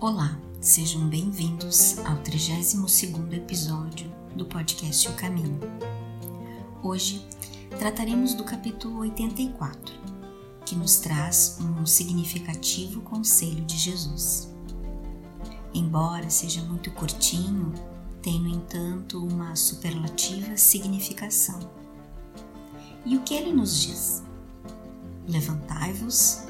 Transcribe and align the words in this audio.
Olá, 0.00 0.38
sejam 0.60 1.08
bem-vindos 1.08 1.98
ao 2.06 2.18
32º 2.18 3.32
episódio 3.32 4.08
do 4.36 4.44
podcast 4.44 5.08
O 5.08 5.12
Caminho. 5.14 5.58
Hoje 6.84 7.26
trataremos 7.80 8.32
do 8.32 8.44
capítulo 8.44 9.00
84, 9.00 9.92
que 10.64 10.76
nos 10.76 10.98
traz 10.98 11.58
um 11.60 11.84
significativo 11.84 13.00
conselho 13.00 13.64
de 13.64 13.76
Jesus. 13.76 14.54
Embora 15.74 16.30
seja 16.30 16.62
muito 16.62 16.92
curtinho, 16.92 17.74
tem, 18.22 18.40
no 18.40 18.50
entanto, 18.50 19.26
uma 19.26 19.56
superlativa 19.56 20.56
significação. 20.56 21.58
E 23.04 23.16
o 23.16 23.22
que 23.22 23.34
ele 23.34 23.52
nos 23.52 23.80
diz? 23.80 24.22
Levantai-vos 25.26 26.44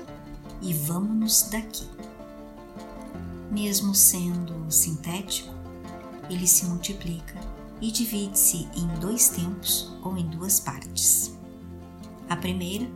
e 0.60 0.74
vamos-nos 0.74 1.44
daqui. 1.44 1.97
Mesmo 3.50 3.94
sendo 3.94 4.70
sintético, 4.70 5.54
ele 6.28 6.46
se 6.46 6.66
multiplica 6.66 7.34
e 7.80 7.90
divide-se 7.90 8.68
em 8.74 8.86
dois 9.00 9.30
tempos 9.30 9.92
ou 10.02 10.16
em 10.16 10.26
duas 10.28 10.60
partes. 10.60 11.38
A 12.28 12.36
primeira, 12.36 12.86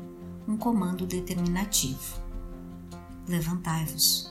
um 0.47 0.57
comando 0.57 1.07
determinativo: 1.07 2.21
Levantai-vos. 3.27 4.31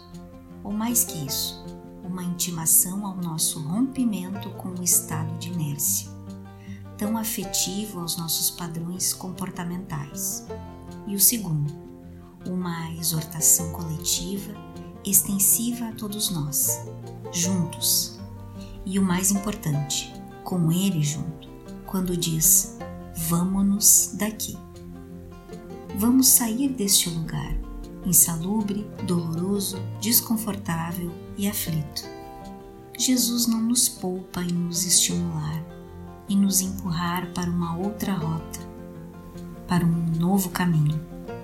Ou 0.64 0.72
mais 0.72 1.04
que 1.04 1.26
isso, 1.26 1.64
uma 2.04 2.24
intimação 2.24 3.06
ao 3.06 3.16
nosso 3.18 3.60
rompimento 3.60 4.52
com 4.52 4.70
o 4.70 4.84
estado 4.84 5.36
de 5.40 5.50
inércia, 5.50 6.12
tão 6.98 7.18
afetivo 7.18 8.00
aos 8.00 8.16
nossos 8.16 8.52
padrões 8.52 9.12
comportamentais. 9.12 10.46
E 11.08 11.16
o 11.16 11.20
segundo, 11.20 11.74
uma 12.46 12.92
exortação 12.92 13.72
coletiva 13.72 14.54
extensiva 15.06 15.90
a 15.90 15.94
todos 15.94 16.30
nós, 16.30 16.82
juntos. 17.32 18.20
E 18.86 18.98
o 19.00 19.04
mais 19.04 19.32
importante, 19.32 20.14
com 20.44 20.72
Ele 20.72 21.04
junto, 21.04 21.50
quando 21.86 22.18
diz: 22.18 22.78
Vamos-nos 23.28 24.12
daqui. 24.18 24.58
Vamos 25.96 26.28
sair 26.28 26.70
deste 26.70 27.10
lugar 27.10 27.56
insalubre, 28.06 28.88
doloroso, 29.06 29.78
desconfortável 30.00 31.12
e 31.38 31.48
aflito. 31.48 32.04
Jesus 32.98 33.48
não 33.48 33.62
nos 33.62 33.90
poupa 33.90 34.42
em 34.42 34.52
nos 34.52 34.86
estimular, 34.86 35.64
em 36.30 36.38
nos 36.38 36.62
empurrar 36.62 37.32
para 37.34 37.50
uma 37.50 37.78
outra 37.78 38.14
rota, 38.14 38.60
para 39.68 39.86
um 39.86 40.06
novo 40.20 40.50
caminho, 40.50 41.00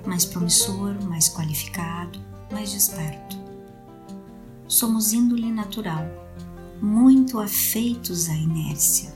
mais 0.05 0.25
promissor, 0.25 0.95
mais 1.03 1.29
qualificado, 1.29 2.19
mais 2.51 2.71
desperto. 2.71 3.46
Somos 4.67 5.13
índole 5.13 5.49
natural, 5.49 6.05
muito 6.81 7.39
afeitos 7.39 8.27
à 8.27 8.33
inércia, 8.33 9.15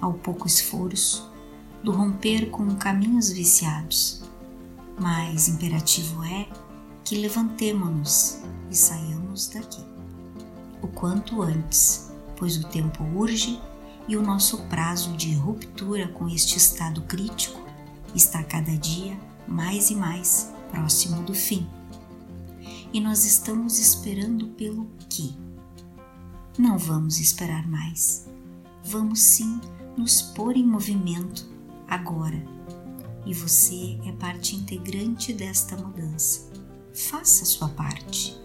ao 0.00 0.12
pouco 0.12 0.48
esforço, 0.48 1.32
do 1.84 1.92
romper 1.92 2.50
com 2.50 2.66
caminhos 2.74 3.30
viciados. 3.30 4.24
Mas 5.00 5.46
imperativo 5.46 6.24
é 6.24 6.48
que 7.04 7.16
levantemo-nos 7.16 8.40
e 8.70 8.76
saiamos 8.76 9.48
daqui. 9.48 9.84
O 10.82 10.88
quanto 10.88 11.42
antes, 11.42 12.10
pois 12.36 12.56
o 12.56 12.66
tempo 12.66 13.04
urge 13.14 13.60
e 14.08 14.16
o 14.16 14.22
nosso 14.22 14.58
prazo 14.64 15.16
de 15.16 15.32
ruptura 15.34 16.08
com 16.08 16.28
este 16.28 16.58
estado 16.58 17.02
crítico 17.02 17.60
está 18.16 18.42
cada 18.42 18.76
dia 18.76 19.16
mais 19.46 19.90
e 19.90 19.94
mais 19.94 20.52
próximo 20.72 21.22
do 21.22 21.34
fim. 21.34 21.68
E 22.92 23.00
nós 23.00 23.24
estamos 23.24 23.78
esperando 23.78 24.48
pelo 24.48 24.86
que? 25.08 25.34
Não 26.58 26.76
vamos 26.76 27.18
esperar 27.18 27.66
mais. 27.66 28.28
Vamos 28.84 29.18
sim 29.20 29.58
nos 29.96 30.20
pôr 30.20 30.58
em 30.58 30.66
movimento 30.66 31.48
agora. 31.88 32.44
E 33.24 33.32
você 33.32 33.98
é 34.04 34.12
parte 34.12 34.54
integrante 34.56 35.32
desta 35.32 35.74
mudança. 35.74 36.50
Faça 36.92 37.46
sua 37.46 37.70
parte. 37.70 38.38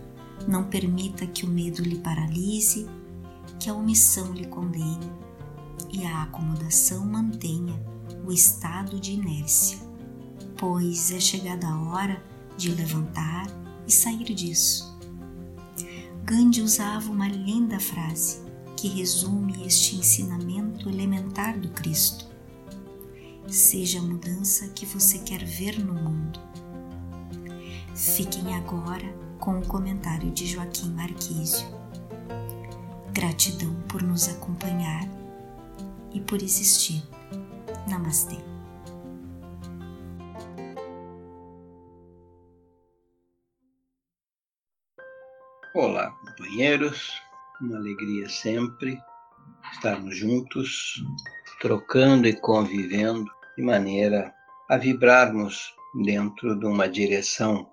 Não 0.47 0.63
permita 0.63 1.27
que 1.27 1.45
o 1.45 1.49
medo 1.49 1.81
lhe 1.81 1.99
paralise, 1.99 2.88
que 3.59 3.69
a 3.69 3.73
omissão 3.73 4.31
lhe 4.31 4.47
condene 4.47 5.11
e 5.91 6.05
a 6.05 6.23
acomodação 6.23 7.05
mantenha 7.05 7.77
o 8.25 8.31
estado 8.31 8.97
de 8.97 9.11
inércia, 9.11 9.77
pois 10.57 11.11
é 11.11 11.19
chegada 11.19 11.67
a 11.67 11.81
hora 11.89 12.23
de 12.55 12.69
levantar 12.69 13.47
e 13.87 13.91
sair 13.91 14.33
disso. 14.33 14.95
Gandhi 16.23 16.61
usava 16.61 17.09
uma 17.09 17.27
linda 17.27 17.79
frase 17.79 18.41
que 18.75 18.87
resume 18.89 19.65
este 19.65 19.95
ensinamento 19.95 20.89
elementar 20.89 21.57
do 21.57 21.69
Cristo. 21.69 22.27
Seja 23.47 23.99
a 23.99 24.03
mudança 24.03 24.67
que 24.67 24.85
você 24.85 25.19
quer 25.19 25.43
ver 25.43 25.79
no 25.79 25.93
mundo 25.93 26.39
Fiquem 27.97 28.55
agora 28.55 29.11
com 29.39 29.57
o 29.57 29.65
comentário 29.65 30.29
de 30.29 30.45
Joaquim 30.45 30.91
Marquísio. 30.91 31.67
Gratidão 33.11 33.73
por 33.87 34.03
nos 34.03 34.29
acompanhar 34.29 35.09
e 36.13 36.21
por 36.21 36.43
existir. 36.43 37.03
Namastê. 37.89 38.37
Olá, 45.79 46.09
companheiros. 46.09 47.21
Uma 47.61 47.77
alegria 47.77 48.27
sempre 48.27 48.99
estarmos 49.71 50.17
juntos, 50.17 51.05
trocando 51.61 52.27
e 52.27 52.33
convivendo 52.33 53.31
de 53.55 53.61
maneira 53.61 54.33
a 54.67 54.75
vibrarmos 54.75 55.75
dentro 56.03 56.59
de 56.59 56.66
uma 56.66 56.89
direção 56.89 57.69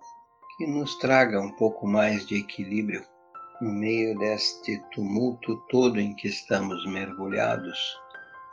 que 0.58 0.66
nos 0.66 0.98
traga 0.98 1.40
um 1.40 1.52
pouco 1.52 1.86
mais 1.86 2.26
de 2.26 2.40
equilíbrio 2.40 3.02
no 3.62 3.72
meio 3.72 4.18
deste 4.18 4.78
tumulto 4.92 5.56
todo 5.70 5.98
em 5.98 6.14
que 6.14 6.28
estamos 6.28 6.84
mergulhados 6.84 7.78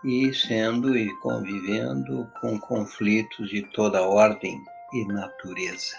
e 0.05 0.33
sendo 0.33 0.97
e 0.97 1.13
convivendo 1.19 2.25
com 2.39 2.57
conflitos 2.57 3.49
de 3.49 3.63
toda 3.73 4.01
ordem 4.01 4.63
e 4.93 5.05
natureza. 5.07 5.97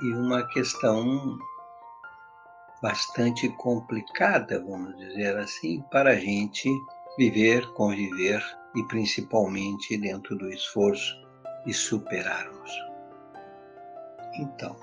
E 0.00 0.14
uma 0.14 0.46
questão 0.46 1.40
bastante 2.82 3.48
complicada, 3.50 4.60
vamos 4.60 4.96
dizer 4.98 5.36
assim, 5.36 5.80
para 5.90 6.10
a 6.10 6.16
gente 6.16 6.68
viver, 7.16 7.64
conviver 7.74 8.42
e 8.74 8.82
principalmente 8.88 9.96
dentro 9.96 10.36
do 10.36 10.50
esforço 10.50 11.16
de 11.64 11.72
superarmos. 11.72 12.70
Então, 14.34 14.74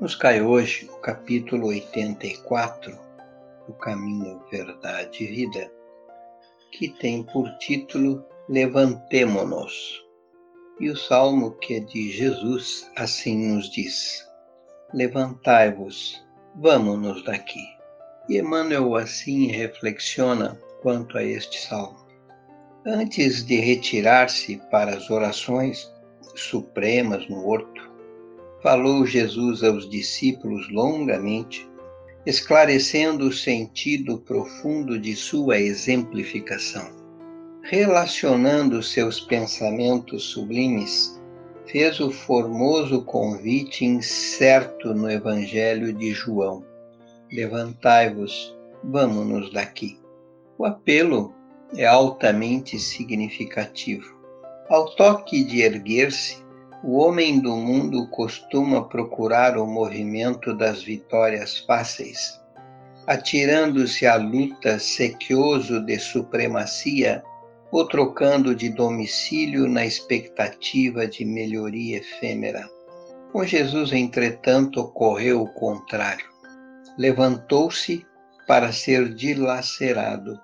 nos 0.00 0.14
cai 0.14 0.40
hoje 0.40 0.88
o 0.90 0.96
capítulo 1.00 1.66
84 1.68 2.98
do 3.66 3.74
Caminho, 3.74 4.42
Verdade 4.50 5.24
e 5.24 5.26
Vida, 5.26 5.70
que 6.72 6.88
tem 6.88 7.22
por 7.22 7.50
título 7.58 8.24
Levantemo-nos. 8.48 10.02
E 10.80 10.88
o 10.88 10.96
salmo 10.96 11.50
que 11.58 11.74
é 11.74 11.80
de 11.80 12.10
Jesus 12.10 12.90
assim 12.96 13.36
nos 13.52 13.68
diz: 13.70 14.26
Levantai-vos, 14.94 16.24
vamos-nos 16.56 17.24
daqui. 17.24 17.64
E 18.28 18.38
Emmanuel 18.38 18.94
assim 18.96 19.46
reflexiona 19.48 20.58
quanto 20.82 21.18
a 21.18 21.24
este 21.24 21.60
salmo. 21.60 21.98
Antes 22.86 23.44
de 23.44 23.56
retirar-se 23.56 24.56
para 24.70 24.96
as 24.96 25.10
orações 25.10 25.92
supremas 26.34 27.28
no 27.28 27.46
horto, 27.46 27.90
falou 28.62 29.04
Jesus 29.06 29.62
aos 29.62 29.88
discípulos 29.88 30.70
longamente, 30.70 31.68
esclarecendo 32.24 33.28
o 33.28 33.32
sentido 33.32 34.18
profundo 34.18 34.98
de 34.98 35.14
sua 35.14 35.58
exemplificação. 35.58 36.90
Relacionando 37.62 38.82
seus 38.82 39.20
pensamentos 39.20 40.24
sublimes, 40.24 41.19
fez 41.70 42.00
o 42.00 42.10
formoso 42.10 43.04
convite 43.04 43.84
incerto 43.84 44.92
no 44.92 45.10
Evangelho 45.10 45.92
de 45.92 46.12
João: 46.12 46.64
Levantai-vos, 47.32 48.56
vamos-nos 48.82 49.52
daqui. 49.52 49.98
O 50.58 50.64
apelo 50.64 51.32
é 51.76 51.86
altamente 51.86 52.78
significativo. 52.78 54.18
Ao 54.68 54.94
toque 54.96 55.44
de 55.44 55.62
erguer-se, 55.62 56.38
o 56.82 56.96
homem 56.96 57.38
do 57.38 57.56
mundo 57.56 58.08
costuma 58.08 58.88
procurar 58.88 59.56
o 59.56 59.66
movimento 59.66 60.54
das 60.56 60.82
vitórias 60.82 61.58
fáceis, 61.58 62.40
atirando-se 63.06 64.06
à 64.06 64.16
luta 64.16 64.78
sequioso 64.78 65.80
de 65.84 65.98
supremacia 65.98 67.22
ou 67.72 67.86
trocando 67.86 68.54
de 68.54 68.68
domicílio 68.68 69.68
na 69.68 69.86
expectativa 69.86 71.06
de 71.06 71.24
melhoria 71.24 71.98
efêmera. 71.98 72.68
Com 73.32 73.44
Jesus, 73.44 73.92
entretanto, 73.92 74.80
ocorreu 74.80 75.42
o 75.42 75.52
contrário. 75.52 76.28
levantou-se 76.98 78.04
para 78.46 78.72
ser 78.72 79.14
dilacerado, 79.14 80.38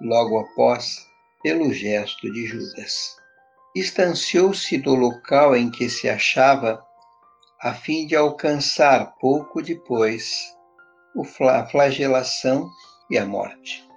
logo 0.00 0.38
após, 0.38 1.06
pelo 1.42 1.72
gesto 1.72 2.32
de 2.32 2.46
Judas. 2.46 3.16
Distanciou-se 3.74 4.78
do 4.78 4.94
local 4.94 5.56
em 5.56 5.70
que 5.70 5.90
se 5.90 6.08
achava, 6.08 6.80
a 7.60 7.74
fim 7.74 8.06
de 8.06 8.14
alcançar 8.14 9.16
pouco 9.20 9.60
depois 9.60 10.56
a 11.40 11.66
flagelação 11.66 12.70
e 13.10 13.18
a 13.18 13.26
morte. 13.26 13.87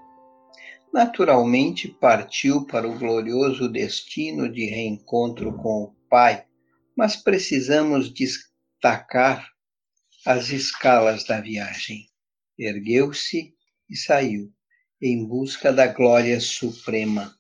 Naturalmente 0.94 1.88
partiu 1.88 2.66
para 2.66 2.86
o 2.86 3.00
glorioso 3.00 3.70
destino 3.70 4.52
de 4.52 4.66
reencontro 4.66 5.56
com 5.58 5.84
o 5.84 5.96
Pai, 6.10 6.46
mas 6.98 7.16
precisamos 7.16 8.14
destacar 8.14 9.50
as 10.26 10.50
escalas 10.50 11.24
da 11.24 11.40
viagem. 11.40 12.08
Ergueu-se 12.60 13.54
e 13.90 13.96
saiu, 13.96 14.52
em 15.02 15.26
busca 15.26 15.72
da 15.72 15.88
glória 15.88 16.40
suprema. 16.42 17.34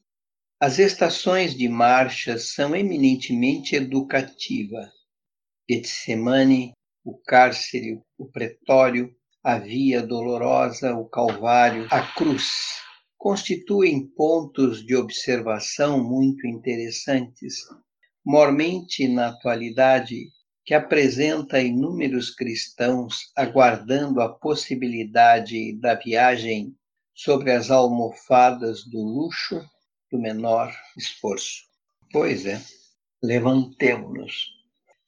As 0.57 0.80
estações 0.80 1.54
de 1.54 1.68
marcha 1.68 2.38
são 2.38 2.74
eminentemente 2.74 3.75
educativas. 3.75 4.89
Getsemane, 5.69 6.71
o 7.04 7.18
cárcere, 7.18 8.00
o 8.18 8.31
pretório, 8.31 9.13
a 9.44 9.57
via 9.57 10.01
dolorosa, 10.01 10.95
o 10.95 11.09
calvário, 11.09 11.88
a 11.92 12.01
cruz, 12.13 12.81
constituem 13.21 14.07
pontos 14.07 14.83
de 14.83 14.95
observação 14.95 16.03
muito 16.03 16.47
interessantes, 16.47 17.57
mormente 18.25 19.07
na 19.07 19.27
atualidade 19.27 20.25
que 20.65 20.73
apresenta 20.73 21.62
inúmeros 21.62 22.31
cristãos 22.31 23.31
aguardando 23.38 24.21
a 24.21 24.29
possibilidade 24.33 25.79
da 25.79 25.94
viagem 25.94 26.75
sobre 27.13 27.51
as 27.51 27.69
almofadas 27.69 28.85
do 28.85 28.97
luxo 28.97 29.63
do 30.12 30.18
menor 30.18 30.73
esforço. 30.97 31.62
Pois 32.12 32.47
é, 32.47 32.59
levantemos-nos. 33.21 34.47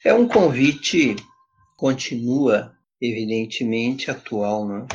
É 0.05 0.13
um 0.13 0.27
convite, 0.27 1.15
continua 1.77 2.77
evidentemente 3.01 4.11
atual, 4.11 4.67
né? 4.67 4.85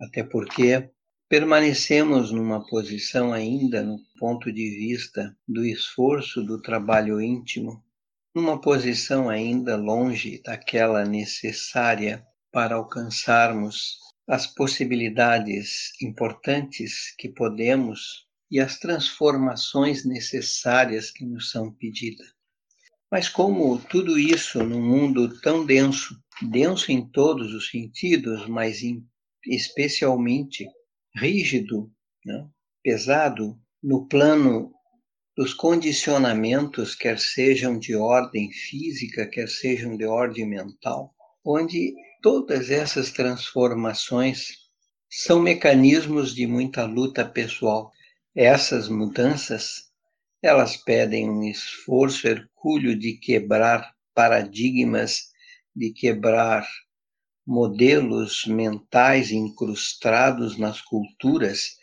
até 0.00 0.22
porque 0.22 0.90
permanecemos 1.28 2.30
numa 2.30 2.64
posição 2.66 3.32
ainda, 3.32 3.82
no 3.82 3.98
ponto 4.18 4.52
de 4.52 4.70
vista 4.70 5.36
do 5.46 5.64
esforço 5.64 6.42
do 6.42 6.62
trabalho 6.62 7.20
íntimo, 7.20 7.82
numa 8.34 8.60
posição 8.60 9.28
ainda 9.28 9.76
longe 9.76 10.40
daquela 10.42 11.04
necessária 11.04 12.24
para 12.52 12.76
alcançarmos 12.76 13.98
as 14.28 14.46
possibilidades 14.46 15.92
importantes 16.00 17.14
que 17.18 17.28
podemos 17.28 18.26
e 18.50 18.60
as 18.60 18.78
transformações 18.78 20.04
necessárias 20.04 21.10
que 21.10 21.24
nos 21.24 21.50
são 21.50 21.72
pedidas. 21.72 22.28
Mas 23.10 23.28
como 23.28 23.78
tudo 23.78 24.18
isso 24.18 24.62
num 24.62 24.82
mundo 24.82 25.40
tão 25.40 25.64
denso, 25.64 26.16
denso 26.42 26.92
em 26.92 27.04
todos 27.08 27.52
os 27.52 27.68
sentidos, 27.70 28.46
mas 28.48 28.82
em, 28.82 29.04
especialmente 29.44 30.66
rígido, 31.16 31.90
né? 32.24 32.46
pesado 32.82 33.58
no 33.82 34.06
plano 34.06 34.72
dos 35.36 35.52
condicionamentos, 35.52 36.94
quer 36.94 37.18
sejam 37.18 37.78
de 37.78 37.94
ordem 37.94 38.50
física, 38.50 39.26
quer 39.26 39.48
sejam 39.48 39.96
de 39.96 40.04
ordem 40.04 40.46
mental, 40.46 41.14
onde 41.44 41.94
todas 42.22 42.70
essas 42.70 43.10
transformações 43.10 44.66
são 45.10 45.40
mecanismos 45.40 46.34
de 46.34 46.46
muita 46.46 46.84
luta 46.84 47.24
pessoal. 47.24 47.92
Essas 48.34 48.88
mudanças, 48.88 49.90
elas 50.42 50.76
pedem 50.76 51.30
um 51.30 51.44
esforço 51.44 52.26
hercúleo 52.26 52.98
de 52.98 53.14
quebrar 53.18 53.94
paradigmas, 54.14 55.26
de 55.74 55.92
quebrar 55.92 56.66
modelos 57.46 58.44
mentais 58.46 59.30
incrustados 59.30 60.58
nas 60.58 60.80
culturas 60.80 61.76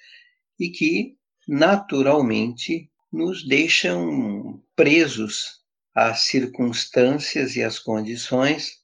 e 0.59 0.69
que, 0.69 1.15
naturalmente, 1.47 2.91
nos 3.11 3.47
deixam 3.47 4.61
presos 4.75 5.61
às 5.95 6.21
circunstâncias 6.21 7.55
e 7.55 7.63
às 7.63 7.79
condições 7.79 8.83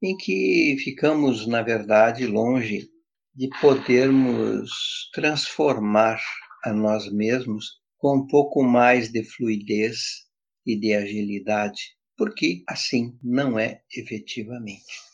em 0.00 0.16
que 0.16 0.76
ficamos, 0.82 1.46
na 1.46 1.62
verdade, 1.62 2.26
longe 2.26 2.88
de 3.34 3.48
podermos 3.60 5.10
transformar 5.14 6.20
a 6.64 6.72
nós 6.72 7.10
mesmos 7.10 7.80
com 7.96 8.18
um 8.18 8.26
pouco 8.26 8.62
mais 8.62 9.10
de 9.10 9.24
fluidez 9.24 10.26
e 10.66 10.76
de 10.76 10.92
agilidade, 10.92 11.96
porque 12.16 12.62
assim 12.68 13.16
não 13.22 13.58
é 13.58 13.80
efetivamente. 13.96 15.11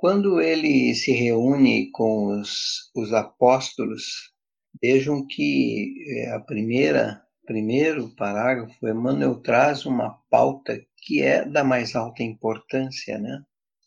Quando 0.00 0.40
ele 0.40 0.94
se 0.94 1.12
reúne 1.12 1.90
com 1.90 2.28
os, 2.40 2.90
os 2.96 3.12
apóstolos, 3.12 4.32
vejam 4.80 5.26
que 5.26 5.94
eh, 6.08 6.30
a 6.30 6.40
primeira 6.40 7.22
primeiro 7.44 8.08
parágrafo, 8.16 8.88
Emmanuel 8.88 9.42
traz 9.42 9.84
uma 9.84 10.18
pauta 10.30 10.80
que 11.02 11.20
é 11.20 11.44
da 11.44 11.62
mais 11.62 11.94
alta 11.94 12.22
importância, 12.22 13.18
né? 13.18 13.42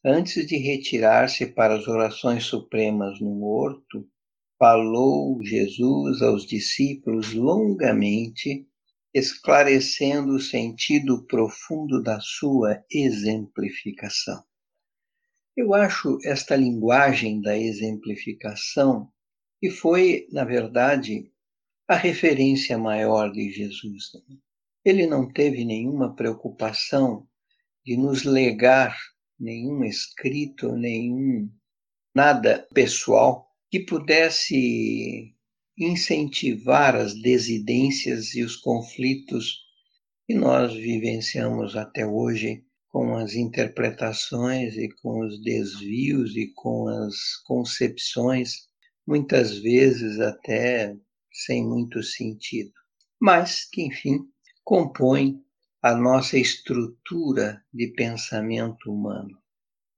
Antes 0.06 0.46
de 0.46 0.56
retirar-se 0.58 1.48
para 1.48 1.78
as 1.78 1.88
orações 1.88 2.44
supremas 2.44 3.20
no 3.20 3.44
horto, 3.44 4.08
falou 4.60 5.44
Jesus 5.44 6.22
aos 6.22 6.46
discípulos 6.46 7.34
longamente, 7.34 8.68
esclarecendo 9.12 10.36
o 10.36 10.40
sentido 10.40 11.26
profundo 11.26 12.04
da 12.04 12.20
sua 12.20 12.84
exemplificação. 12.92 14.44
Eu 15.56 15.74
acho 15.76 16.18
esta 16.24 16.56
linguagem 16.56 17.40
da 17.40 17.56
exemplificação, 17.58 19.12
que 19.60 19.70
foi, 19.70 20.28
na 20.32 20.44
verdade, 20.44 21.32
a 21.88 21.96
referência 21.96 22.78
maior 22.78 23.32
de 23.32 23.52
Jesus. 23.52 24.12
Ele 24.84 25.06
não 25.06 25.32
teve 25.32 25.64
nenhuma 25.64 26.16
preocupação 26.16 27.28
de 27.86 27.96
nos 27.96 28.24
legar 28.24 28.98
nenhum 29.40 29.84
escrito, 29.84 30.76
nenhum 30.76 31.50
nada 32.16 32.68
pessoal 32.74 33.48
que 33.70 33.80
pudesse 33.80 35.36
incentivar 35.78 36.96
as 36.96 37.14
desidências 37.14 38.34
e 38.34 38.44
os 38.44 38.56
conflitos 38.56 39.62
que 40.26 40.34
nós 40.34 40.74
vivenciamos 40.74 41.76
até 41.76 42.06
hoje 42.06 42.64
com 42.94 43.18
as 43.18 43.34
interpretações 43.34 44.78
e 44.78 44.88
com 45.02 45.26
os 45.26 45.42
desvios 45.42 46.36
e 46.38 46.54
com 46.54 46.88
as 46.88 47.38
concepções, 47.44 48.68
muitas 49.06 49.58
vezes 49.58 50.20
até 50.20 50.96
sem 51.32 51.68
muito 51.68 52.04
sentido, 52.04 52.72
mas 53.20 53.66
que, 53.66 53.82
enfim, 53.82 54.20
compõem 54.64 55.44
a 55.82 55.96
nossa 55.96 56.38
estrutura 56.38 57.60
de 57.74 57.88
pensamento 57.88 58.92
humano. 58.92 59.40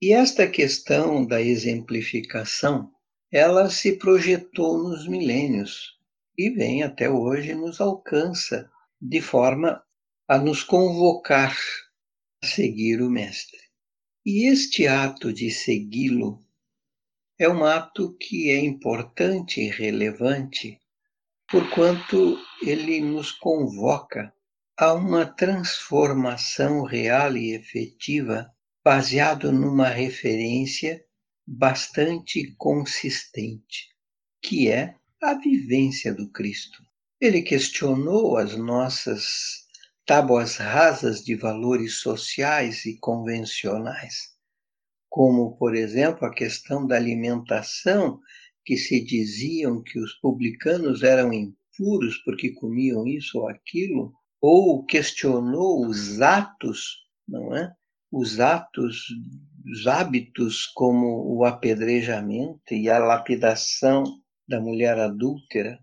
E 0.01 0.13
esta 0.13 0.47
questão 0.47 1.27
da 1.27 1.41
exemplificação, 1.41 2.89
ela 3.29 3.69
se 3.69 3.97
projetou 3.97 4.81
nos 4.81 5.05
milênios 5.05 5.99
e 6.37 6.49
vem 6.49 6.81
até 6.81 7.09
hoje 7.09 7.53
nos 7.53 7.81
alcança 7.81 8.71
de 9.01 9.19
forma 9.19 9.83
a 10.29 10.37
nos 10.37 10.63
convocar 10.63 11.57
seguir 12.45 13.01
o 13.01 13.09
mestre. 13.09 13.59
E 14.25 14.49
este 14.49 14.87
ato 14.87 15.33
de 15.33 15.51
segui-lo 15.51 16.41
é 17.37 17.49
um 17.49 17.65
ato 17.65 18.15
que 18.17 18.49
é 18.49 18.59
importante 18.63 19.59
e 19.59 19.69
relevante 19.69 20.79
porquanto 21.49 22.39
ele 22.61 23.01
nos 23.01 23.31
convoca 23.31 24.33
a 24.77 24.93
uma 24.93 25.25
transformação 25.25 26.83
real 26.83 27.37
e 27.37 27.53
efetiva 27.53 28.51
baseado 28.83 29.51
numa 29.51 29.87
referência 29.87 31.03
bastante 31.47 32.55
consistente, 32.57 33.89
que 34.41 34.69
é 34.69 34.95
a 35.21 35.35
vivência 35.35 36.13
do 36.13 36.29
Cristo. 36.31 36.83
Ele 37.21 37.41
questionou 37.41 38.37
as 38.37 38.57
nossas 38.57 39.64
tábuas 40.05 40.57
rasas 40.57 41.23
de 41.23 41.35
valores 41.35 41.99
sociais 41.99 42.85
e 42.85 42.97
convencionais, 42.99 44.35
como, 45.09 45.57
por 45.57 45.75
exemplo, 45.75 46.25
a 46.25 46.33
questão 46.33 46.85
da 46.85 46.95
alimentação 46.95 48.19
que 48.63 48.77
se 48.77 49.03
diziam 49.03 49.81
que 49.81 49.99
os 49.99 50.13
publicanos 50.13 51.03
eram 51.03 51.33
impuros 51.33 52.17
porque 52.23 52.51
comiam 52.51 53.07
isso 53.07 53.39
ou 53.39 53.47
aquilo, 53.47 54.13
ou 54.39 54.85
questionou 54.85 55.87
os 55.87 56.21
atos, 56.21 57.03
não 57.27 57.55
é? 57.55 57.73
Os 58.11 58.39
atos 58.39 59.07
hábitos 59.87 60.67
como 60.67 61.35
o 61.35 61.43
apedrejamento 61.43 62.73
e 62.73 62.89
a 62.89 62.99
lapidação 62.99 64.03
da 64.47 64.61
mulher 64.61 64.97
adúltera 64.99 65.79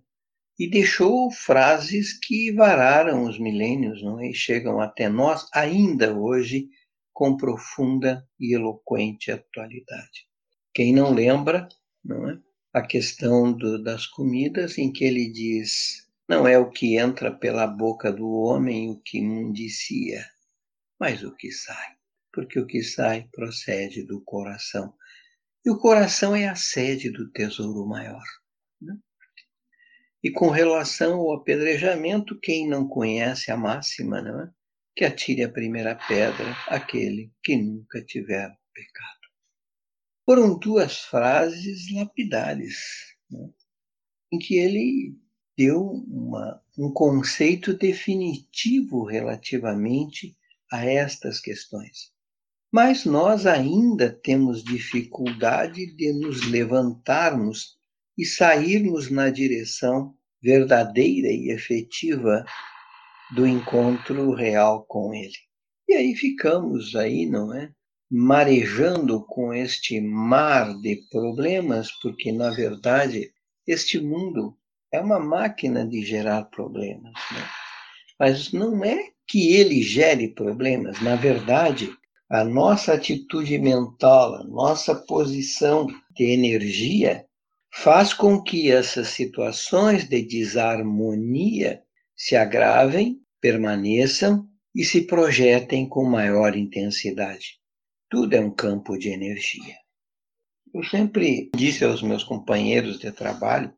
e 0.63 0.71
deixou 0.71 1.29
frases 1.29 2.13
que 2.13 2.53
vararam 2.53 3.25
os 3.25 3.37
milênios 3.37 4.01
não 4.01 4.21
é? 4.21 4.29
e 4.29 4.33
chegam 4.33 4.81
até 4.81 5.09
nós 5.09 5.49
ainda 5.53 6.17
hoje 6.17 6.69
com 7.13 7.37
profunda 7.37 8.25
e 8.39 8.55
eloquente 8.55 9.33
atualidade. 9.33 10.29
Quem 10.73 10.95
não 10.95 11.13
lembra, 11.13 11.69
não 12.05 12.31
é? 12.31 12.39
A 12.73 12.81
questão 12.81 13.53
do, 13.53 13.83
das 13.83 14.07
comidas 14.07 14.79
em 14.79 14.93
que 14.93 15.03
ele 15.03 15.33
diz: 15.33 16.09
não 16.29 16.47
é 16.47 16.57
o 16.57 16.71
que 16.71 16.97
entra 16.97 17.33
pela 17.33 17.67
boca 17.67 18.13
do 18.13 18.31
homem 18.31 18.89
o 18.89 19.01
que 19.01 19.21
mundicia, 19.21 20.25
mas 20.97 21.25
o 21.25 21.35
que 21.35 21.51
sai, 21.51 21.97
porque 22.33 22.61
o 22.61 22.67
que 22.69 22.85
sai 22.85 23.29
procede 23.33 24.05
do 24.05 24.21
coração. 24.21 24.95
E 25.67 25.71
o 25.71 25.77
coração 25.77 26.37
é 26.37 26.47
a 26.47 26.55
sede 26.55 27.11
do 27.11 27.29
tesouro 27.33 27.85
maior. 27.85 28.23
E 30.23 30.31
com 30.31 30.51
relação 30.51 31.21
ao 31.21 31.35
apedrejamento, 31.35 32.39
quem 32.39 32.69
não 32.69 32.87
conhece 32.87 33.51
a 33.51 33.57
máxima, 33.57 34.23
não 34.23 34.43
é? 34.43 34.51
que 34.95 35.05
atire 35.05 35.43
a 35.43 35.51
primeira 35.51 35.95
pedra 35.97 36.55
aquele 36.69 37.33
que 37.43 37.57
nunca 37.57 38.03
tiver 38.05 38.55
pecado. 38.75 39.21
Foram 40.25 40.59
duas 40.59 40.99
frases 40.99 41.91
lapidares, 41.93 42.77
né? 43.31 43.49
em 44.31 44.39
que 44.39 44.59
ele 44.59 45.17
deu 45.57 45.81
uma, 45.81 46.63
um 46.79 46.93
conceito 46.93 47.75
definitivo 47.75 49.05
relativamente 49.05 50.37
a 50.71 50.87
estas 50.87 51.41
questões. 51.41 52.13
Mas 52.71 53.05
nós 53.05 53.45
ainda 53.45 54.11
temos 54.11 54.65
dificuldade 54.65 55.95
de 55.95 56.13
nos 56.13 56.49
levantarmos 56.49 57.79
e 58.23 58.25
sairmos 58.25 59.11
na 59.11 59.31
direção 59.31 60.15
verdadeira 60.41 61.27
e 61.27 61.51
efetiva 61.51 62.45
do 63.35 63.45
encontro 63.45 64.33
real 64.33 64.85
com 64.85 65.13
ele. 65.13 65.35
E 65.89 65.95
aí 65.95 66.15
ficamos 66.15 66.95
aí, 66.95 67.27
não 67.27 67.53
é? 67.53 67.73
Marejando 68.09 69.27
com 69.27 69.53
este 69.53 70.01
mar 70.01 70.73
de 70.81 71.03
problemas, 71.11 71.91
porque 72.01 72.31
na 72.31 72.51
verdade 72.51 73.33
este 73.67 73.99
mundo 73.99 74.57
é 74.93 75.01
uma 75.01 75.19
máquina 75.19 75.85
de 75.85 76.05
gerar 76.05 76.45
problemas. 76.45 77.15
Né? 77.33 77.45
Mas 78.21 78.53
não 78.53 78.85
é 78.85 79.09
que 79.27 79.53
ele 79.53 79.83
gere 79.83 80.29
problemas, 80.29 81.01
na 81.01 81.17
verdade, 81.17 81.91
a 82.31 82.45
nossa 82.45 82.95
atitude 82.95 83.59
mental, 83.59 84.37
a 84.37 84.45
nossa 84.45 84.95
posição 84.95 85.89
de 86.15 86.25
energia 86.25 87.27
faz 87.75 88.13
com 88.13 88.43
que 88.43 88.71
essas 88.71 89.09
situações 89.09 90.07
de 90.09 90.23
desarmonia 90.23 91.83
se 92.15 92.37
agravem, 92.37 93.21
permaneçam 93.41 94.47
e 94.75 94.85
se 94.85 95.03
projetem 95.07 95.89
com 95.89 96.05
maior 96.05 96.57
intensidade. 96.57 97.59
Tudo 98.11 98.35
é 98.35 98.41
um 98.41 98.51
campo 98.51 98.99
de 98.99 99.09
energia. 99.09 99.77
Eu 100.73 100.85
sempre 100.85 101.51
disse 101.57 101.85
aos 101.85 102.03
meus 102.03 102.23
companheiros 102.23 102.99
de 102.99 103.11
trabalho 103.11 103.73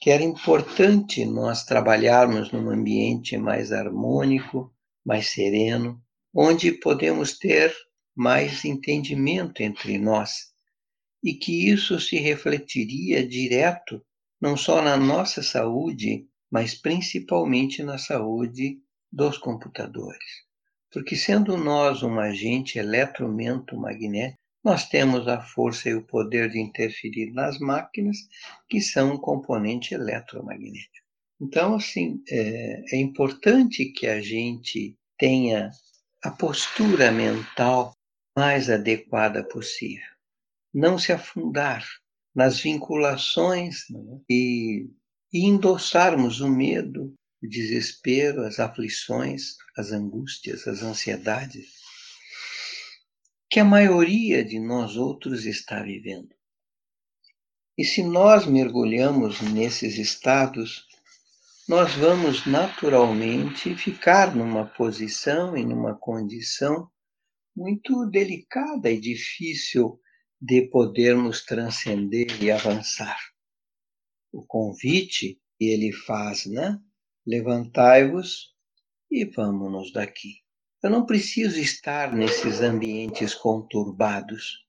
que 0.00 0.10
era 0.10 0.22
importante 0.22 1.24
nós 1.26 1.64
trabalharmos 1.64 2.50
num 2.52 2.70
ambiente 2.70 3.36
mais 3.36 3.70
harmônico, 3.70 4.72
mais 5.04 5.28
sereno, 5.28 6.00
onde 6.34 6.72
podemos 6.72 7.36
ter 7.36 7.74
mais 8.16 8.64
entendimento 8.64 9.60
entre 9.60 9.98
nós 9.98 10.49
e 11.22 11.34
que 11.34 11.70
isso 11.70 12.00
se 12.00 12.16
refletiria 12.16 13.26
direto 13.26 14.02
não 14.40 14.56
só 14.56 14.80
na 14.80 14.96
nossa 14.96 15.42
saúde, 15.42 16.26
mas 16.50 16.74
principalmente 16.74 17.82
na 17.82 17.98
saúde 17.98 18.78
dos 19.12 19.36
computadores. 19.36 20.24
Porque 20.90 21.14
sendo 21.14 21.56
nós 21.56 22.02
um 22.02 22.18
agente 22.18 22.78
eletromagnético, 22.78 24.40
nós 24.64 24.88
temos 24.88 25.28
a 25.28 25.40
força 25.40 25.88
e 25.88 25.94
o 25.94 26.06
poder 26.06 26.50
de 26.50 26.58
interferir 26.58 27.32
nas 27.32 27.58
máquinas, 27.58 28.16
que 28.68 28.80
são 28.80 29.14
um 29.14 29.18
componente 29.18 29.94
eletromagnético. 29.94 31.06
Então, 31.40 31.74
assim, 31.74 32.22
é, 32.28 32.82
é 32.92 32.96
importante 32.96 33.86
que 33.86 34.06
a 34.06 34.20
gente 34.20 34.96
tenha 35.18 35.70
a 36.22 36.30
postura 36.30 37.10
mental 37.10 37.94
mais 38.36 38.68
adequada 38.68 39.42
possível 39.42 40.19
não 40.72 40.98
se 40.98 41.12
afundar 41.12 41.86
nas 42.34 42.60
vinculações 42.60 43.84
né? 43.90 44.20
e, 44.28 44.88
e 45.32 45.46
endossarmos 45.46 46.40
o 46.40 46.48
medo, 46.48 47.14
o 47.42 47.48
desespero, 47.48 48.42
as 48.42 48.60
aflições, 48.60 49.56
as 49.76 49.92
angústias, 49.92 50.66
as 50.66 50.82
ansiedades 50.82 51.80
que 53.50 53.58
a 53.58 53.64
maioria 53.64 54.44
de 54.44 54.60
nós 54.60 54.96
outros 54.96 55.44
está 55.44 55.82
vivendo. 55.82 56.32
E 57.76 57.84
se 57.84 58.00
nós 58.00 58.46
mergulhamos 58.46 59.40
nesses 59.40 59.98
estados, 59.98 60.86
nós 61.66 61.92
vamos 61.94 62.46
naturalmente 62.46 63.74
ficar 63.74 64.36
numa 64.36 64.66
posição 64.66 65.56
e 65.56 65.64
numa 65.64 65.96
condição 65.96 66.88
muito 67.56 68.06
delicada 68.06 68.88
e 68.88 69.00
difícil 69.00 69.99
de 70.40 70.62
podermos 70.62 71.44
transcender 71.44 72.42
e 72.42 72.50
avançar. 72.50 73.18
O 74.32 74.46
convite 74.46 75.38
ele 75.58 75.92
faz, 75.92 76.46
né? 76.46 76.80
Levantai-vos 77.26 78.54
e 79.10 79.26
vamos-nos 79.26 79.92
daqui. 79.92 80.36
Eu 80.82 80.88
não 80.88 81.04
preciso 81.04 81.60
estar 81.60 82.14
nesses 82.14 82.62
ambientes 82.62 83.34
conturbados. 83.34 84.64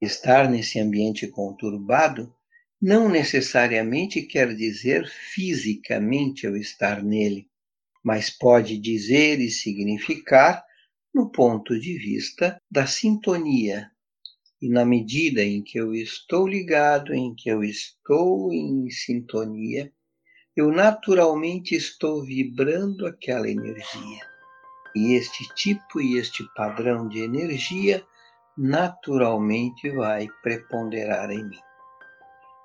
Estar 0.00 0.50
nesse 0.50 0.80
ambiente 0.80 1.28
conturbado 1.28 2.34
não 2.80 3.08
necessariamente 3.08 4.22
quer 4.22 4.54
dizer 4.56 5.06
fisicamente 5.06 6.46
eu 6.46 6.56
estar 6.56 7.02
nele, 7.02 7.48
mas 8.02 8.30
pode 8.30 8.76
dizer 8.78 9.40
e 9.40 9.50
significar 9.50 10.64
no 11.14 11.30
ponto 11.30 11.78
de 11.78 11.96
vista 11.98 12.60
da 12.70 12.86
sintonia 12.86 13.90
e 14.60 14.68
na 14.68 14.84
medida 14.84 15.42
em 15.42 15.62
que 15.62 15.78
eu 15.78 15.94
estou 15.94 16.46
ligado, 16.46 17.14
em 17.14 17.34
que 17.34 17.48
eu 17.48 17.62
estou 17.62 18.52
em 18.52 18.90
sintonia, 18.90 19.92
eu 20.56 20.72
naturalmente 20.72 21.76
estou 21.76 22.24
vibrando 22.24 23.06
aquela 23.06 23.48
energia. 23.48 24.26
E 24.96 25.14
este 25.14 25.48
tipo 25.54 26.00
e 26.00 26.18
este 26.18 26.44
padrão 26.56 27.08
de 27.08 27.20
energia 27.20 28.04
naturalmente 28.56 29.88
vai 29.90 30.26
preponderar 30.42 31.30
em 31.30 31.44
mim. 31.44 31.60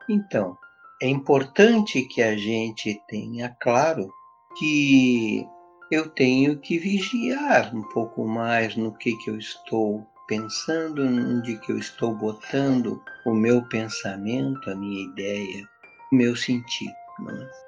Então, 0.09 0.57
é 0.99 1.07
importante 1.07 2.01
que 2.07 2.23
a 2.23 2.35
gente 2.35 2.99
tenha 3.07 3.55
claro 3.61 4.11
que 4.57 5.45
eu 5.91 6.09
tenho 6.09 6.57
que 6.59 6.79
vigiar 6.79 7.75
um 7.75 7.83
pouco 7.89 8.25
mais 8.25 8.75
no 8.75 8.91
que, 8.97 9.15
que 9.17 9.29
eu 9.29 9.37
estou 9.37 10.07
pensando 10.27 11.03
onde 11.03 11.57
que 11.59 11.71
eu 11.71 11.77
estou 11.77 12.15
botando 12.15 13.01
o 13.25 13.33
meu 13.33 13.61
pensamento, 13.67 14.69
a 14.69 14.75
minha 14.75 15.03
ideia, 15.05 15.67
o 16.11 16.15
meu 16.15 16.35
sentido. 16.35 16.93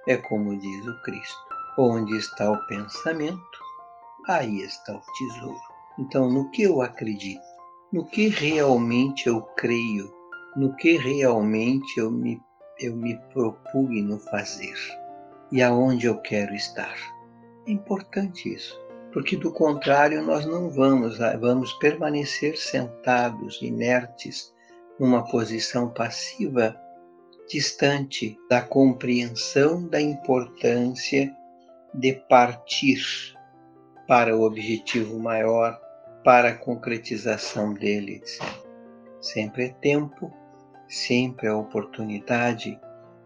É? 0.07 0.13
é 0.13 0.17
como 0.17 0.57
diz 0.57 0.87
o 0.87 1.01
Cristo: 1.01 1.37
onde 1.77 2.15
está 2.17 2.51
o 2.51 2.67
pensamento, 2.67 3.59
aí 4.27 4.61
está 4.61 4.95
o 4.95 5.01
tesouro. 5.17 5.61
Então, 5.99 6.29
no 6.29 6.49
que 6.51 6.63
eu 6.63 6.81
acredito, 6.81 7.41
no 7.91 8.05
que 8.05 8.27
realmente 8.27 9.27
eu 9.27 9.41
creio, 9.55 10.13
no 10.55 10.75
que 10.75 10.97
realmente 10.97 11.99
eu 11.99 12.11
me, 12.11 12.41
eu 12.79 12.95
me 12.95 13.17
propugno 13.33 14.19
fazer 14.19 14.75
e 15.51 15.61
aonde 15.61 16.07
eu 16.07 16.17
quero 16.17 16.53
estar. 16.53 16.95
É 17.67 17.71
importante 17.71 18.53
isso 18.53 18.84
porque 19.15 19.37
do 19.37 19.49
contrário 19.49 20.21
nós 20.21 20.45
não 20.45 20.69
vamos, 20.69 21.21
ah, 21.21 21.37
vamos 21.37 21.71
permanecer 21.75 22.57
sentados, 22.57 23.61
inertes, 23.61 24.53
numa 24.99 25.23
posição 25.23 25.89
passiva, 25.89 26.75
distante 27.47 28.37
da 28.49 28.61
compreensão 28.61 29.87
da 29.87 30.01
importância 30.01 31.33
de 31.93 32.11
partir 32.27 33.01
para 34.05 34.35
o 34.35 34.41
objetivo 34.41 35.17
maior, 35.17 35.79
para 36.21 36.49
a 36.49 36.57
concretização 36.57 37.73
dele. 37.73 38.21
Sempre 39.21 39.67
é 39.67 39.69
tempo, 39.69 40.29
sempre 40.89 41.47
é 41.47 41.53
oportunidade 41.53 42.77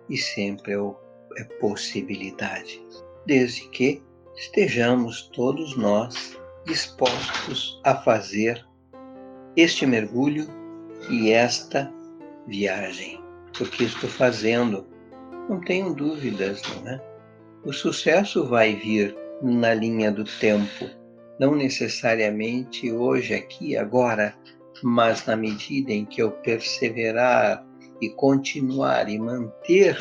e 0.08 0.16
sempre 0.16 0.74
é, 0.74 0.78
é 1.38 1.44
possibilidade, 1.60 2.80
desde 3.26 3.68
que 3.70 4.08
estejamos 4.36 5.30
todos 5.34 5.76
nós 5.78 6.38
dispostos 6.66 7.80
a 7.84 7.96
fazer 7.96 8.66
este 9.56 9.86
mergulho 9.86 10.48
e 11.10 11.32
esta 11.32 11.92
viagem, 12.48 13.22
porque 13.58 13.86
estou 13.86 14.10
fazendo, 14.10 14.88
não 15.50 15.60
tenho 15.62 15.94
dúvidas, 15.94 16.62
não 16.82 16.92
é? 16.92 17.02
O 17.66 17.74
sucesso 17.74 18.48
vai 18.48 18.76
vir 18.76 19.16
na 19.42 19.74
linha 19.74 20.12
do 20.12 20.24
tempo, 20.24 20.90
não 21.40 21.56
necessariamente 21.56 22.92
hoje, 22.92 23.34
aqui, 23.34 23.76
agora, 23.76 24.36
mas 24.84 25.26
na 25.26 25.36
medida 25.36 25.92
em 25.92 26.06
que 26.06 26.22
eu 26.22 26.32
perseverar 26.32 27.66
e 28.02 28.10
continuar 28.10 29.10
e 29.10 29.20
manter 29.20 29.98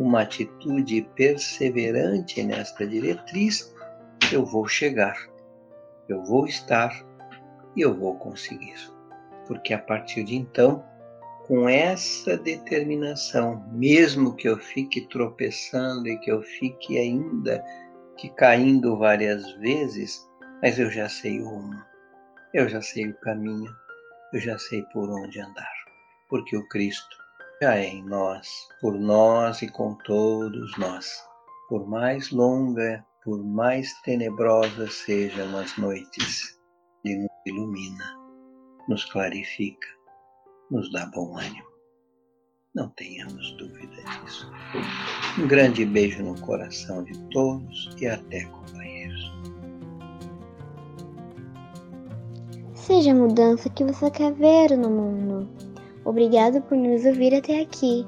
uma 0.00 0.22
atitude 0.22 1.02
perseverante 1.14 2.42
nesta 2.42 2.86
diretriz, 2.86 3.74
eu 4.32 4.46
vou 4.46 4.66
chegar, 4.66 5.28
eu 6.08 6.24
vou 6.24 6.46
estar 6.46 6.90
e 7.76 7.82
eu 7.82 7.94
vou 7.94 8.16
conseguir. 8.16 8.76
Porque 9.46 9.74
a 9.74 9.78
partir 9.78 10.24
de 10.24 10.36
então, 10.36 10.82
com 11.46 11.68
essa 11.68 12.38
determinação, 12.38 13.62
mesmo 13.72 14.34
que 14.34 14.48
eu 14.48 14.56
fique 14.56 15.02
tropeçando 15.08 16.08
e 16.08 16.18
que 16.20 16.32
eu 16.32 16.40
fique 16.40 16.96
ainda 16.96 17.62
que 18.16 18.30
caindo 18.30 18.96
várias 18.96 19.52
vezes, 19.56 20.26
mas 20.62 20.78
eu 20.78 20.90
já 20.90 21.10
sei 21.10 21.42
o 21.42 21.48
rumo, 21.48 21.78
eu 22.54 22.66
já 22.70 22.80
sei 22.80 23.08
o 23.08 23.20
caminho, 23.20 23.70
eu 24.32 24.40
já 24.40 24.58
sei 24.58 24.82
por 24.94 25.10
onde 25.10 25.38
andar, 25.40 25.74
porque 26.30 26.56
o 26.56 26.66
Cristo 26.68 27.19
é 27.62 27.84
em 27.84 28.02
nós, 28.02 28.68
por 28.80 28.94
nós 28.98 29.60
e 29.60 29.68
com 29.68 29.94
todos 29.96 30.78
nós. 30.78 31.22
Por 31.68 31.86
mais 31.86 32.30
longa, 32.30 33.04
por 33.22 33.44
mais 33.44 33.92
tenebrosas 34.00 34.94
sejam 34.94 35.58
as 35.58 35.76
noites, 35.76 36.58
Ele 37.04 37.18
nos 37.18 37.30
ilumina, 37.44 38.18
nos 38.88 39.04
clarifica, 39.04 39.86
nos 40.70 40.90
dá 40.90 41.04
bom 41.14 41.36
ânimo. 41.36 41.68
Não 42.74 42.88
tenhamos 42.90 43.52
dúvida 43.58 43.94
disso. 44.04 44.50
Um 45.38 45.46
grande 45.46 45.84
beijo 45.84 46.22
no 46.22 46.40
coração 46.40 47.04
de 47.04 47.12
todos 47.28 47.94
e 48.00 48.06
até, 48.06 48.44
companheiros. 48.46 49.32
Seja 52.72 53.10
a 53.12 53.14
mudança 53.14 53.68
que 53.68 53.84
você 53.84 54.10
quer 54.10 54.32
ver 54.32 54.78
no 54.78 54.88
mundo. 54.88 55.69
Obrigado 56.10 56.60
por 56.62 56.76
nos 56.76 57.04
ouvir 57.04 57.32
até 57.32 57.60
aqui. 57.60 58.04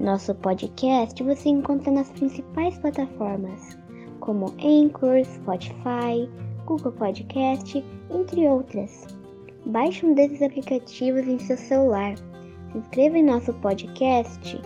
Nosso 0.00 0.34
podcast 0.36 1.22
você 1.22 1.50
encontra 1.50 1.92
nas 1.92 2.10
principais 2.12 2.78
plataformas, 2.78 3.78
como 4.20 4.54
Anchor, 4.64 5.22
Spotify, 5.26 6.26
Google 6.64 6.92
Podcast, 6.92 7.84
entre 8.10 8.48
outras. 8.48 9.06
Baixe 9.66 10.06
um 10.06 10.14
desses 10.14 10.40
aplicativos 10.40 11.28
em 11.28 11.38
seu 11.38 11.58
celular, 11.58 12.16
se 12.16 12.78
inscreva 12.78 13.18
em 13.18 13.24
nosso 13.24 13.52
podcast 13.52 14.58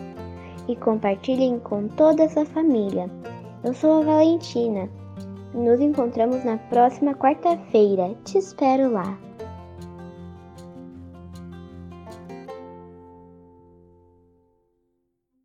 e 0.69 0.77
compartilhem 0.77 1.59
com 1.59 1.89
toda 1.89 2.27
a 2.27 2.29
sua 2.29 2.45
família. 2.45 3.11
Eu 3.65 3.75
sou 3.75 4.03
a 4.03 4.05
Valentina. 4.05 4.89
Nos 5.53 5.81
encontramos 5.81 6.45
na 6.45 6.59
próxima 6.59 7.13
quarta-feira. 7.13 8.15
Te 8.25 8.39
espero 8.39 8.93
lá. 8.93 9.19